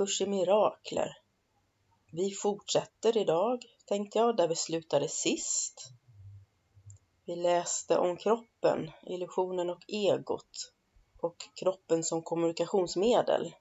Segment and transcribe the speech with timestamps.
[0.00, 1.18] Kurs i mirakler.
[2.12, 5.88] Vi fortsätter idag, tänkte jag, där vi slutade sist.
[7.24, 10.72] Vi läste om kroppen, illusionen och egot
[11.20, 13.54] och kroppen som kommunikationsmedel.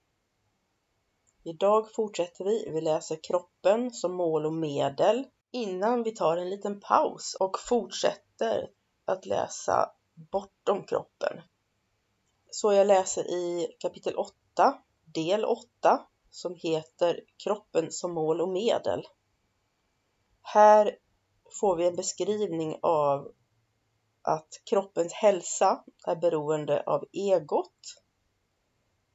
[1.43, 2.69] Idag fortsätter vi.
[2.73, 8.69] Vi läser kroppen som mål och medel innan vi tar en liten paus och fortsätter
[9.05, 11.41] att läsa bortom kroppen.
[12.51, 14.33] Så jag läser i kapitel 8
[15.05, 19.07] del 8 som heter Kroppen som mål och medel.
[20.41, 20.97] Här
[21.59, 23.31] får vi en beskrivning av
[24.21, 28.03] att kroppens hälsa är beroende av egot.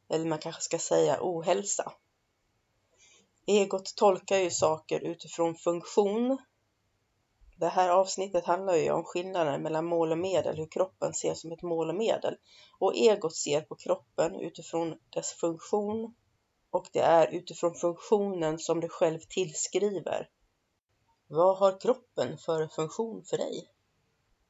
[0.08, 1.92] Eller man kanske ska säga ohälsa.
[3.46, 6.38] Egot tolkar ju saker utifrån funktion.
[7.56, 11.52] Det här avsnittet handlar ju om skillnaden mellan mål och medel, hur kroppen ser som
[11.52, 12.36] ett mål och medel.
[12.78, 16.14] Och egot ser på kroppen utifrån dess funktion
[16.74, 20.28] och det är utifrån funktionen som du själv tillskriver.
[21.26, 23.68] Vad har kroppen för funktion för dig?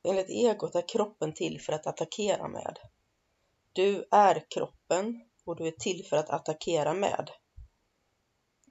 [0.03, 2.79] Enligt egot är kroppen till för att attackera med.
[3.73, 7.31] Du är kroppen och du är till för att attackera med.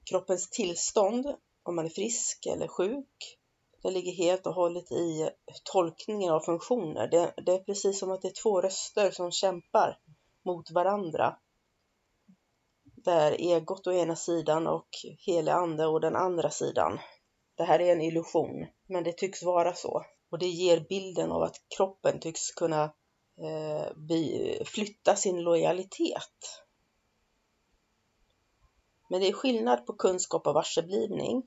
[0.04, 3.38] Kroppens tillstånd, om man är frisk eller sjuk,
[3.82, 5.30] det ligger helt och hållet i
[5.64, 7.08] tolkningen av funktioner.
[7.08, 9.98] Det, det, är precis som att det är två röster som kämpar
[10.44, 11.38] mot varandra.
[13.04, 14.88] Där egot å ena sidan och
[15.26, 16.98] helig ande å den andra sidan.
[17.56, 20.04] Det här är en illusion, men det tycks vara så.
[20.30, 22.84] Och det ger bilden av att kroppen tycks kunna
[23.38, 26.64] eh, flytta sin lojalitet.
[29.08, 31.42] Men det är skillnad på kunskap och varseblivning.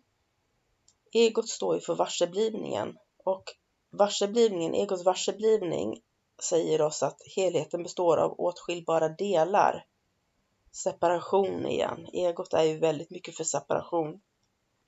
[1.14, 3.44] Egot står ju för varseblivningen och
[3.90, 6.02] varseblivningen, egots varseblivning
[6.44, 9.86] säger oss att helheten består av åtskiljbara delar.
[10.84, 12.08] Separation igen.
[12.14, 14.22] Egot är ju väldigt mycket för separation.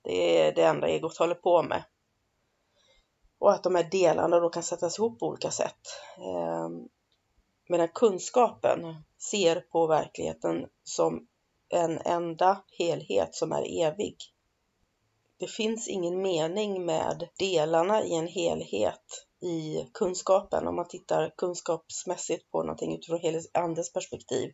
[0.02, 1.84] Det är det enda egot håller på med.
[3.40, 5.80] Och att de här delarna då kan sättas ihop på olika sätt.
[6.18, 6.90] Ehm,
[7.72, 11.28] Medan kunskapen ser på verkligheten som
[11.70, 14.16] en enda helhet som är evig.
[15.38, 22.52] Det finns ingen mening med delarna i en helhet i kunskapen om man tittar kunskapsmässigt
[22.52, 24.54] på någonting utifrån andens andes perspektiv.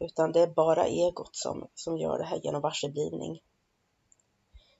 [0.00, 3.42] Utan det är bara egot som, som gör det här genom varseblivning.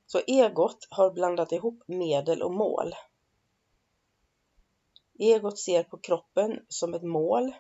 [0.07, 2.95] Så egot har blandat ihop medel och mål.
[5.19, 7.53] Egot ser på kroppen som ett mål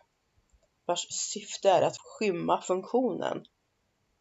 [0.84, 3.44] vars syfte är att skymma funktionen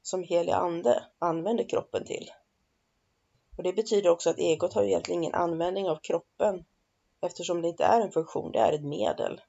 [0.02, 2.32] som helig ande använder kroppen till.
[3.58, 6.66] Och det betyder också att egot har egentligen ingen användning av kroppen
[7.22, 9.42] eftersom det inte är en funktion, det är ett medel.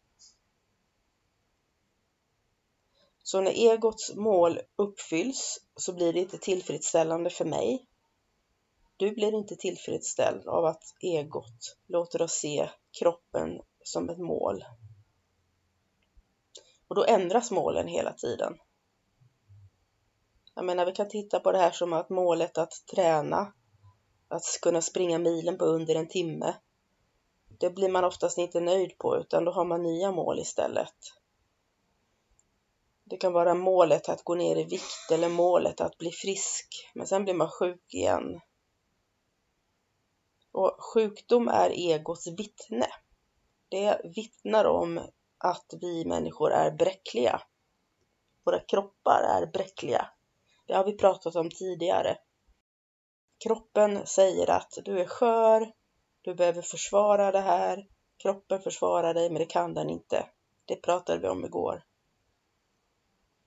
[3.22, 7.86] Så när egots mål uppfylls så blir det inte tillfredsställande för mig.
[8.96, 14.64] Du blir inte tillfredsställd av att egot låter oss se kroppen som ett mål.
[16.88, 18.58] Och då ändras målen hela tiden.
[20.54, 23.52] Jag menar, vi kan titta på det här som att målet att träna
[24.28, 26.54] att kunna springa milen på under en timme.
[27.58, 30.94] Det blir man oftast inte nöjd på utan då har man nya mål istället.
[33.10, 37.06] Det kan vara målet att gå ner i vikt eller målet att bli frisk, men
[37.06, 38.40] sen blir man sjuk igen.
[40.52, 42.86] Och sjukdom är egots vittne.
[43.68, 45.00] Det vittnar om
[45.38, 47.42] att vi människor är bräckliga.
[48.44, 50.10] Våra kroppar är bräckliga.
[50.66, 52.18] Det har vi pratat om tidigare.
[53.44, 55.72] kroppen säger att du är skör,
[56.20, 57.86] du behöver försvara det här,
[58.22, 60.26] kroppen försvarar dig men det kan den inte.
[60.64, 61.82] Det pratade vi om igår.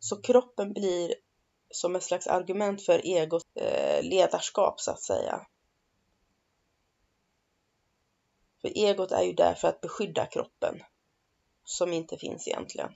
[0.03, 1.15] Så kroppen blir
[1.69, 5.47] som ett slags argument för egots eh, ledarskap så att säga.
[8.61, 10.83] För egot är ju där för att beskydda kroppen,
[11.63, 12.93] som inte finns egentligen.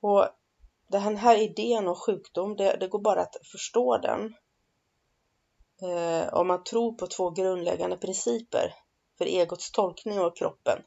[0.00, 0.28] Och
[0.88, 4.34] den här idén om sjukdom, det, det går bara att förstå den
[5.82, 8.74] eh, om man tror på två grundläggande principer
[9.18, 10.82] för egots tolkning av kroppen.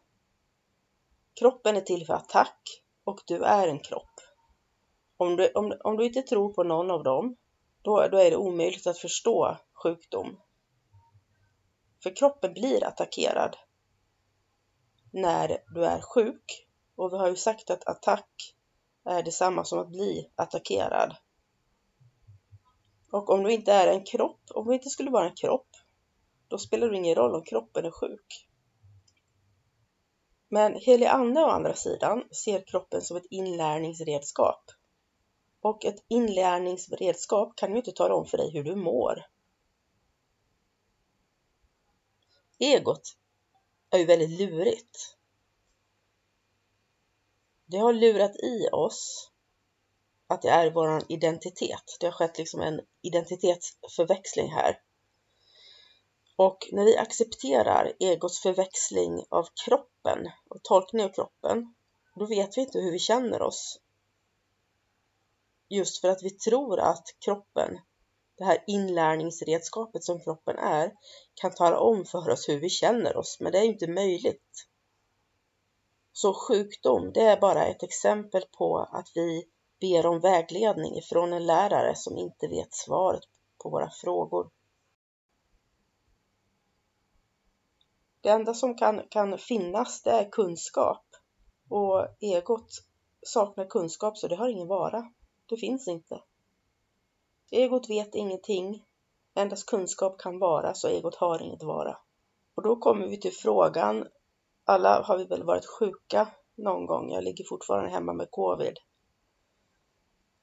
[1.40, 4.20] Kroppen är till för attack och du är en kropp.
[5.18, 7.36] Om du, om, om du inte tror på någon av dem,
[7.82, 10.40] då, då är det omöjligt att förstå sjukdom.
[12.04, 13.58] För kroppen blir attackerad
[15.14, 16.68] när du är sjuk.
[16.96, 18.56] Och vi har ju sagt att attack
[19.06, 21.16] är detsamma som att bli attackerad.
[23.12, 25.70] Och om du inte är en kropp, om du inte skulle vara en kropp,
[26.48, 28.47] då spelar det ingen roll om kroppen är sjuk.
[30.50, 34.72] Men helig ande å andra sidan ser kroppen som ett inlärningsredskap.
[35.62, 39.26] Och ett inlärningsredskap kan ju inte tala om för dig hur du mår.
[42.60, 43.18] Egot
[43.90, 45.18] är ju väldigt lurigt.
[47.66, 49.32] Det har lurat i oss
[50.28, 51.98] att det är vår identitet.
[52.00, 54.82] Det har skett liksom en identitetsförväxling här.
[56.40, 61.76] Och när vi accepterar egots förväxling av kroppen och tolkning av kroppen,
[62.16, 63.80] då vet vi inte hur vi känner oss.
[65.70, 67.80] Just för att vi tror att kroppen,
[68.38, 70.94] det här inlärningsredskapet som kroppen är,
[71.34, 74.68] kan tala om för oss hur vi känner oss, men det är inte möjligt.
[76.14, 79.48] Så sjukdom, det är bara ett exempel på att vi
[79.80, 83.24] ber om vägledning ifrån en lärare som inte vet svaret
[83.64, 84.50] på våra frågor.
[88.22, 91.06] Det enda som kan, kan finnas det är kunskap
[91.70, 92.70] och egot
[93.22, 95.12] saknar kunskap så det har ingen vara.
[95.46, 96.22] Det finns inte.
[97.52, 98.84] Egot vet ingenting.
[99.36, 101.98] Endast kunskap kan vara så egot har inget vara.
[102.56, 104.08] Och då kommer vi till frågan.
[104.66, 107.12] Alla har vi väl varit sjuka någon gång.
[107.12, 108.78] Jag ligger fortfarande hemma med covid.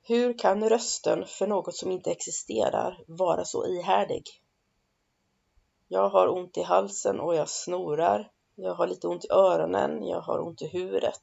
[0.02, 4.22] Hur kan rösten för något som inte existerar vara så ihärdig?
[5.88, 8.30] Jag har ont i halsen och jag snorar.
[8.54, 11.22] Jag har lite ont i öronen, jag har ont i huvudet.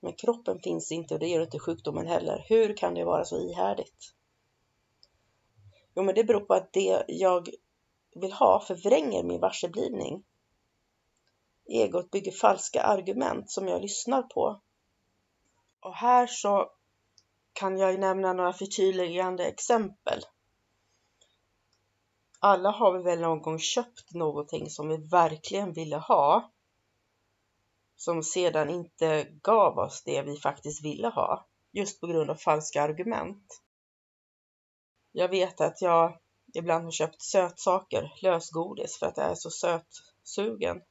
[0.00, 2.44] Men kroppen finns inte och det gör inte sjukdomen heller.
[2.48, 4.14] Hur kan det vara så ihärdigt?
[5.94, 7.48] Jo, men det beror på att det jag
[8.14, 10.24] vill ha förvränger min varseblivning.
[11.66, 14.60] Egot bygger falska argument som jag lyssnar på.
[15.80, 16.70] Och här så
[17.52, 20.22] kan jag nämna några förtydligande exempel
[22.44, 26.50] alla har vi väl någon gång köpt någonting som vi verkligen ville ha
[27.96, 32.82] som sedan inte gav oss det vi faktiskt ville ha just på grund av falska
[32.82, 33.62] argument.
[35.12, 36.18] Jag vet att jag
[36.54, 40.82] ibland har köpt sötsaker, lösgodis, för att jag är så sötsugen.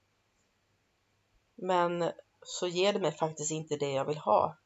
[1.55, 2.11] Men
[2.45, 4.57] så ger det mig faktiskt inte det jag vill ha.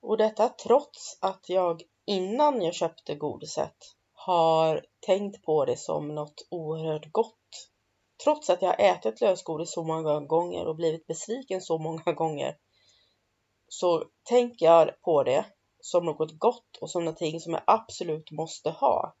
[0.00, 3.96] Och detta trots att jag innan jag köpte godiset
[4.26, 7.70] har tänkt på det som något oerhört gott.
[8.24, 12.56] Trots att jag har ätit lösgodis så många gånger och blivit besviken så många gånger
[13.68, 15.44] så tänker jag på det
[15.80, 19.14] som något gott och som någonting som jag absolut måste ha.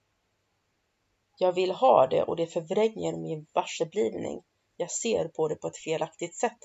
[1.38, 4.42] Jag vill ha det och det förvränger min varseblivning.
[4.76, 6.58] Jag ser på det på ett felaktigt sätt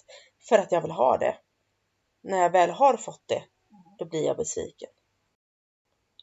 [0.49, 1.37] för att jag vill ha det.
[2.21, 3.43] När jag väl har fått det,
[3.97, 4.89] då blir jag besviken.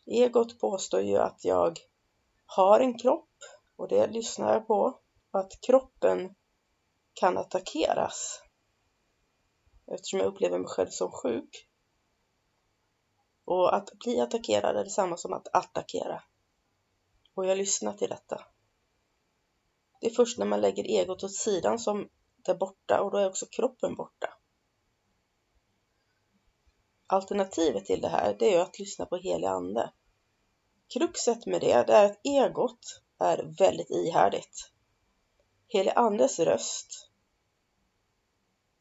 [0.06, 1.78] Egot påstår ju att jag
[2.56, 3.28] har en kropp
[3.76, 4.98] och det lyssnar jag på.
[5.30, 6.34] Att kroppen
[7.14, 8.42] kan attackeras.
[9.86, 11.68] Eftersom jag upplever mig själv som sjuk.
[13.44, 16.22] Och att bli attackerad är detsamma som att attackera.
[17.34, 18.46] Och jag lyssnar till detta.
[20.00, 23.18] Det är först när man lägger egot åt sidan som det är borta och då
[23.18, 24.34] är också kroppen borta.
[27.06, 29.92] Alternativet till det här, det är att lyssna på helig ande.
[30.92, 34.70] Kruxet med det, det är att egot är väldigt ihärdigt.
[35.68, 37.08] Helig Andes röst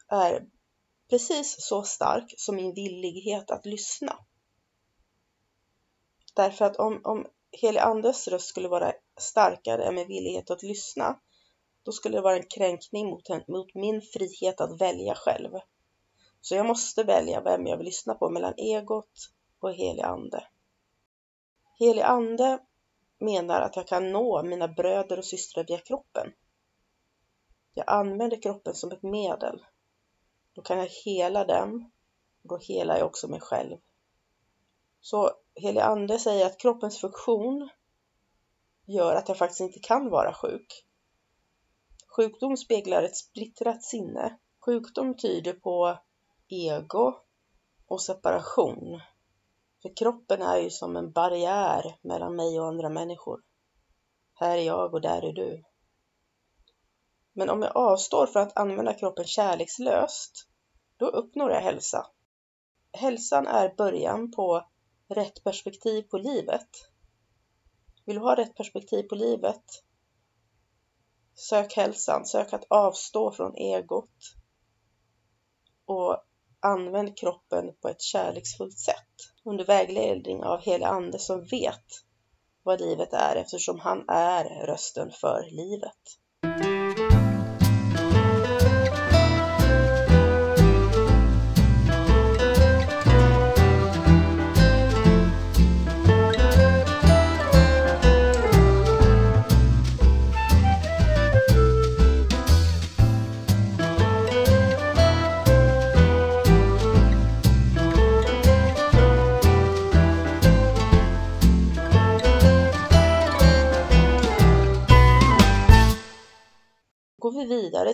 [0.07, 0.45] är
[1.09, 4.17] precis så stark som min villighet att lyssna.
[6.33, 11.19] Därför att om, om helig Andes röst skulle vara starkare än min villighet att lyssna,
[11.83, 15.51] då skulle det vara en kränkning mot, mot min frihet att välja själv.
[16.41, 20.47] Så jag måste välja vem jag vill lyssna på mellan egot och helig ande.
[21.81, 22.59] Helig ande
[23.19, 26.33] menar att jag kan nå mina bröder och systrar via kroppen.
[27.73, 29.65] Jag använder kroppen som ett medel.
[30.53, 31.91] Då kan jag hela dem
[32.43, 33.77] och då helar jag också mig själv.
[34.99, 37.69] Så helig ande säger att kroppens funktion
[38.85, 40.85] gör att jag faktiskt inte kan vara sjuk.
[42.15, 44.37] Sjukdom speglar ett splittrat sinne.
[44.65, 45.99] Sjukdom tyder på
[46.47, 47.13] ego
[47.87, 49.01] och separation.
[49.81, 53.41] För kroppen är ju som en barriär mellan mig och andra människor.
[54.33, 55.63] Här är jag och där är du.
[57.33, 60.47] Men om jag avstår från att använda kroppen kärlekslöst,
[60.97, 62.07] då uppnår jag hälsa.
[62.91, 64.67] Hälsan är början på
[65.07, 66.69] rätt perspektiv på livet.
[68.05, 69.63] Vill du ha rätt perspektiv på livet?
[71.35, 74.35] Sök hälsan, sök att avstå från egot
[75.85, 76.23] och
[76.59, 81.85] använd kroppen på ett kärleksfullt sätt under vägledning av helig ande som vet
[82.63, 86.80] vad livet är eftersom han är rösten för livet.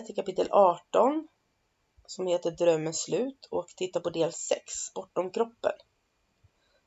[0.08, 1.28] Till kapitel 18
[2.06, 5.72] som heter Drömmens slut och tittar på del 6, Bortom kroppen.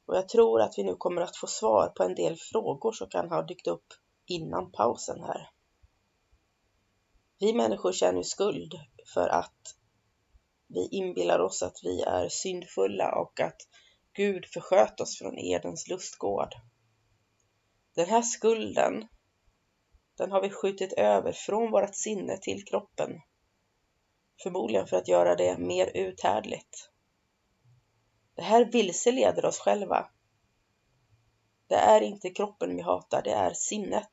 [0.06, 3.10] Och jag tror att vi nu kommer att få svar på en del frågor som
[3.10, 3.86] kan ha dykt upp
[4.26, 5.50] innan pausen här.
[7.40, 8.80] Vi människor känner skuld
[9.14, 9.76] för att
[10.68, 13.62] vi inbillar oss att vi är syndfulla och att
[14.14, 16.54] Gud försköt oss från Edens lustgård.
[17.96, 19.08] Den här skulden
[20.22, 23.22] den har vi skjutit över från vårt sinne till kroppen.
[24.44, 26.90] Förmodligen för att göra det mer uthärdligt.
[28.36, 30.10] Det här vilseleder oss själva.
[31.68, 34.12] Det är inte kroppen vi hatar, det är sinnet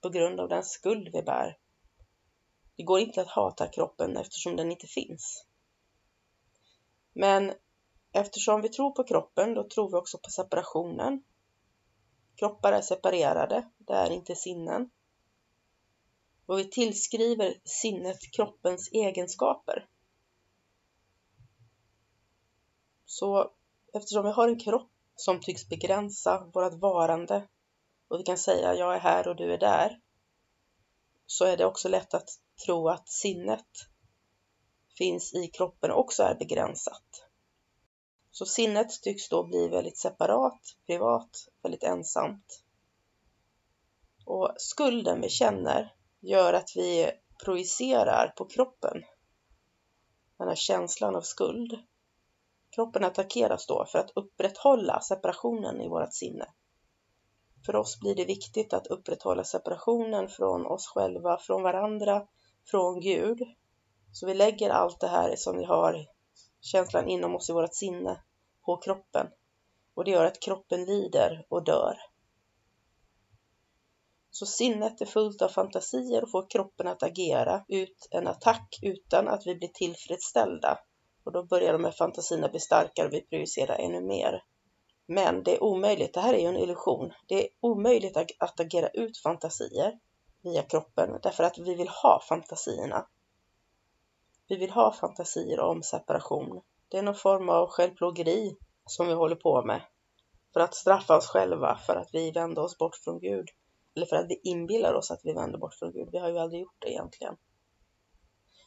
[0.00, 1.58] på grund av den skuld vi bär.
[2.76, 5.46] Det går inte att hata kroppen eftersom den inte finns.
[7.12, 7.52] Men
[8.12, 11.22] eftersom vi tror på kroppen, då tror vi också på separationen.
[12.36, 14.90] Kroppar är separerade, det är inte sinnen
[16.50, 19.88] och vi tillskriver sinnet kroppens egenskaper.
[23.06, 23.50] Så
[23.92, 27.48] eftersom vi har en kropp som tycks begränsa vårt varande
[28.08, 30.00] och vi kan säga jag är här och du är där
[31.26, 32.28] så är det också lätt att
[32.66, 33.68] tro att sinnet
[34.98, 37.26] finns i kroppen och också är begränsat.
[38.30, 42.62] Så sinnet tycks då bli väldigt separat, privat, väldigt ensamt.
[44.24, 47.10] Och skulden vi känner gör att vi
[47.44, 49.04] projicerar på kroppen
[50.40, 51.78] den här känslan av skuld.
[52.70, 56.46] Kroppen attackeras då för att upprätthålla separationen i vårt sinne.
[57.66, 62.26] För oss blir det viktigt att upprätthålla separationen från oss själva, från varandra,
[62.70, 63.42] från Gud.
[64.12, 66.06] Så vi lägger allt det här som vi har,
[66.60, 68.22] känslan inom oss i vårt sinne,
[68.64, 69.26] på kroppen.
[69.94, 71.96] Och det gör att kroppen lider och dör.
[74.30, 79.28] Så sinnet är fullt av fantasier och får kroppen att agera ut en attack utan
[79.28, 80.78] att vi blir tillfredsställda.
[81.24, 84.44] Och då börjar de här fantasierna bli starkare och vi projicerar ännu mer.
[85.06, 87.12] Men det är omöjligt, det här är ju en illusion.
[87.26, 89.98] Det är omöjligt att agera ut fantasier
[90.42, 93.06] via kroppen därför att vi vill ha fantasierna.
[94.48, 96.62] Vi vill ha fantasier om separation.
[96.88, 98.56] Det är någon form av självplågeri
[98.86, 99.82] som vi håller på med
[100.52, 103.48] för att straffa oss själva för att vi vände oss bort från Gud
[103.94, 106.08] eller för att vi inbillar oss att vi vänder bort från Gud.
[106.12, 107.36] Vi har ju aldrig gjort det egentligen.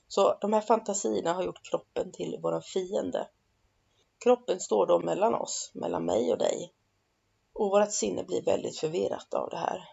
[0.07, 3.27] Så de här fantasierna har gjort kroppen till vår fiende.
[4.23, 6.73] Kroppen står då mellan oss, mellan mig och dig.
[7.53, 9.89] Och vårt sinne blir väldigt förvirrat av det här.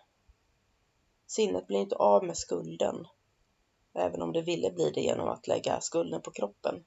[1.27, 3.07] Sinnet blir inte av med skulden,
[3.95, 6.85] även om det ville bli det genom att lägga skulden på kroppen.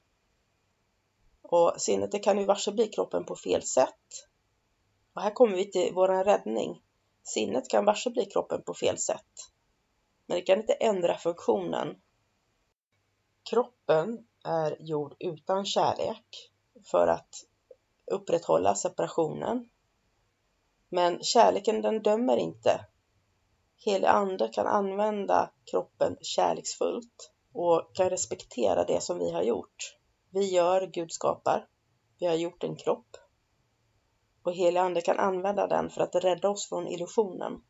[1.42, 4.28] Och sinnet det kan ju varse bli kroppen på fel sätt.
[5.14, 6.82] Och här kommer vi till vår räddning.
[7.24, 9.50] Sinnet kan varse bli kroppen på fel sätt,
[10.26, 11.96] men det kan inte ändra funktionen.
[13.50, 16.50] Kroppen är gjord utan kärlek
[16.84, 17.44] för att
[18.06, 19.68] upprätthålla separationen.
[20.88, 22.86] Men kärleken den dömer inte.
[23.76, 29.96] Helig ande kan använda kroppen kärleksfullt och kan respektera det som vi har gjort.
[30.30, 31.68] Vi gör, Gud skapar.
[32.18, 33.16] Vi har gjort en kropp
[34.44, 37.62] och helig ande kan använda den för att rädda oss från illusionen.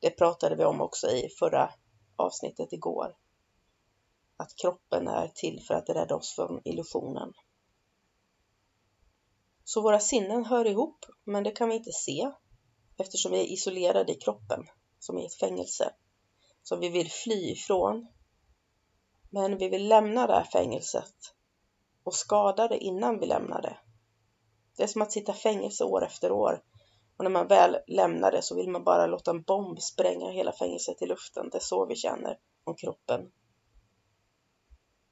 [0.00, 1.70] Det pratade vi om också i förra
[2.16, 3.16] avsnittet igår.
[4.36, 7.32] Att kroppen är till för att rädda oss från illusionen.
[9.64, 12.30] Så våra sinnen hör ihop, men det kan vi inte se
[12.98, 14.66] eftersom vi är isolerade i kroppen,
[14.98, 15.94] som i ett fängelse,
[16.62, 18.08] som vi vill fly ifrån.
[19.30, 21.14] Men vi vill lämna det här fängelset
[22.04, 23.78] och skada det innan vi lämnar det.
[24.76, 26.62] Det är som att sitta fängelse år efter år
[27.16, 30.52] och när man väl lämnar det så vill man bara låta en bomb spränga hela
[30.52, 31.48] fängelset i luften.
[31.52, 33.32] Det är så vi känner om kroppen.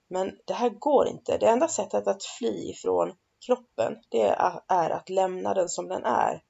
[0.09, 1.39] Men det här går inte.
[1.39, 4.37] Det enda sättet att fly ifrån kroppen, det
[4.69, 6.43] är att lämna den som den är.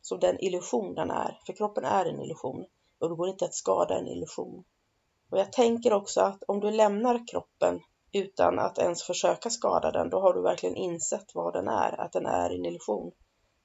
[0.00, 1.40] Som den illusion den är.
[1.46, 2.64] För kroppen är en illusion
[2.98, 4.64] och det går inte att skada en illusion.
[5.30, 7.80] Och jag tänker också att om du lämnar kroppen
[8.12, 12.12] utan att ens försöka skada den, då har du verkligen insett vad den är, att
[12.12, 13.12] den är en illusion.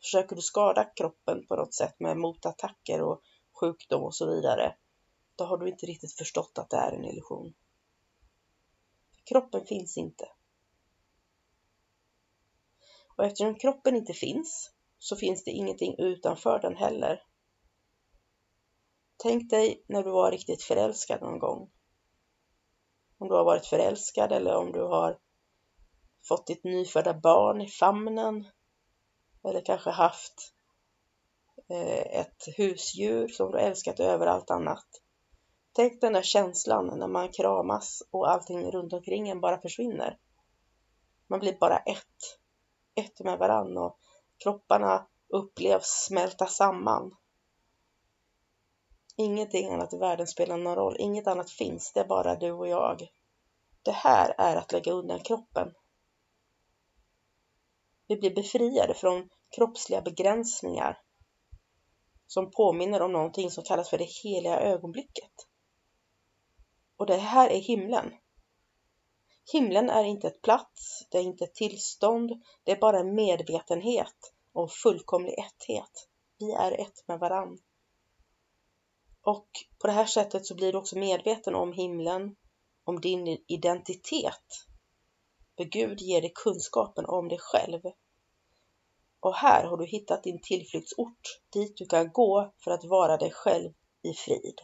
[0.02, 3.22] Försöker du skada kroppen på något sätt med motattacker och
[3.60, 4.76] sjukdom och så vidare,
[5.36, 7.54] då har du inte riktigt förstått att det är en illusion.
[9.24, 10.30] Kroppen finns inte.
[13.18, 17.24] Och eftersom kroppen inte finns så finns det ingenting utanför den heller.
[19.18, 21.72] Tänk dig när du var riktigt förälskad någon gång.
[23.20, 25.18] Om du har varit förälskad eller om du har
[26.28, 28.48] fått ditt nyfödda barn i famnen
[29.44, 30.54] eller kanske haft
[31.70, 34.86] eh, ett husdjur som du älskat över allt annat.
[35.74, 40.18] Tänk den där känslan när man kramas och allting runt omkring en bara försvinner.
[41.28, 42.40] Man blir bara ett,
[42.96, 44.00] ett med varann och
[44.44, 47.16] kropparna upplevs smälta samman.
[49.20, 52.68] Ingenting annat i världen spelar någon roll, inget annat finns, det är bara du och
[52.68, 53.08] jag.
[53.82, 55.74] Det här är att lägga undan kroppen.
[58.08, 61.02] Vi blir befriade från kroppsliga begränsningar
[62.28, 65.32] som påminner om någonting som kallas för det heliga ögonblicket.
[66.98, 68.14] Och det här är himlen.
[69.54, 72.32] Himlen är inte ett plats, det är inte ett tillstånd,
[72.64, 76.10] det är bara en medvetenhet och fullkomlig etthet.
[76.40, 77.60] Vi är ett med varann.
[79.28, 79.50] Och
[79.82, 82.36] på det här sättet så blir du också medveten om himlen,
[82.84, 84.66] om din identitet.
[85.58, 87.82] För Gud ger dig kunskapen om dig själv.
[89.20, 93.32] Och här har du hittat din tillflyktsort dit du kan gå för att vara dig
[93.32, 94.60] själv i frid.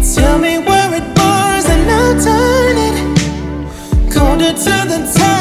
[0.00, 5.37] Tell me where it burns, and I'll turn it colder to the burn.